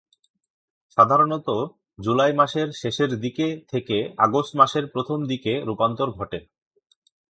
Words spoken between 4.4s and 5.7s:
মাসের প্রথম দিকে